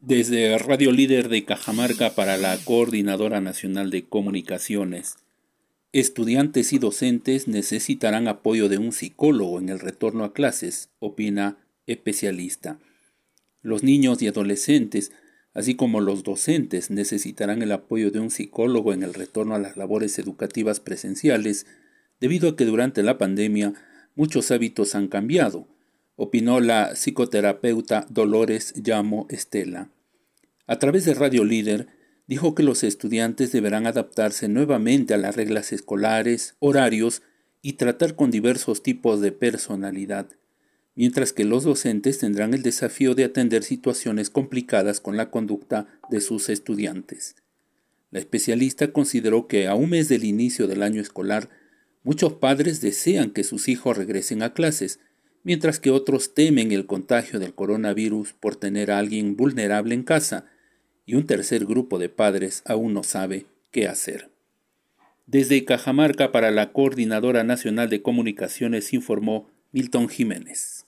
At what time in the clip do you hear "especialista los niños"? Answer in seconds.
11.86-14.20